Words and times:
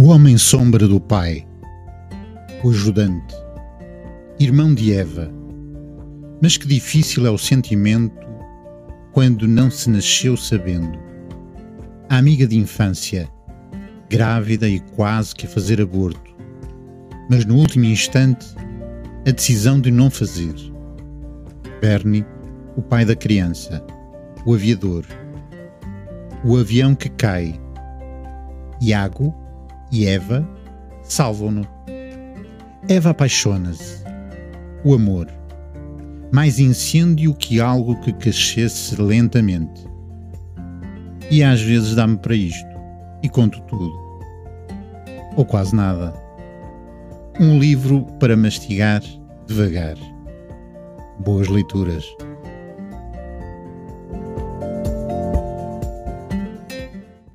O 0.00 0.04
homem 0.04 0.38
sombra 0.38 0.88
do 0.88 0.98
pai, 0.98 1.46
o 2.64 2.70
ajudante, 2.70 3.34
irmão 4.38 4.74
de 4.74 4.94
Eva. 4.94 5.30
Mas 6.40 6.56
que 6.56 6.66
difícil 6.66 7.26
é 7.26 7.30
o 7.30 7.36
sentimento 7.36 8.26
quando 9.12 9.46
não 9.46 9.70
se 9.70 9.90
nasceu 9.90 10.38
sabendo. 10.38 10.98
A 12.08 12.16
amiga 12.16 12.46
de 12.46 12.56
infância, 12.56 13.28
grávida 14.08 14.66
e 14.66 14.80
quase 14.80 15.34
que 15.34 15.44
a 15.44 15.50
fazer 15.50 15.82
aborto, 15.82 16.34
mas 17.28 17.44
no 17.44 17.56
último 17.56 17.84
instante, 17.84 18.46
a 19.28 19.30
decisão 19.30 19.78
de 19.78 19.90
não 19.90 20.08
fazer. 20.08 20.54
Bernie, 21.78 22.24
o 22.74 22.80
pai 22.80 23.04
da 23.04 23.14
criança, 23.14 23.84
o 24.46 24.54
aviador, 24.54 25.04
o 26.42 26.56
avião 26.56 26.94
que 26.94 27.10
cai. 27.10 27.60
Iago 28.80 29.49
e 29.90 30.06
Eva 30.06 30.46
salvam-no. 31.02 31.66
Eva 32.88 33.10
apaixona-se. 33.10 34.04
O 34.84 34.94
amor. 34.94 35.26
Mais 36.32 36.58
incêndio 36.58 37.34
que 37.34 37.60
algo 37.60 38.00
que 38.00 38.12
crescesse 38.12 39.00
lentamente. 39.00 39.86
E 41.30 41.42
às 41.42 41.60
vezes 41.60 41.94
dá-me 41.94 42.16
para 42.16 42.34
isto. 42.34 42.68
E 43.22 43.28
conto 43.28 43.60
tudo. 43.62 43.92
Ou 45.36 45.44
quase 45.44 45.74
nada. 45.74 46.14
Um 47.38 47.58
livro 47.58 48.06
para 48.18 48.36
mastigar 48.36 49.02
devagar. 49.46 49.96
Boas 51.24 51.48
leituras. 51.48 52.04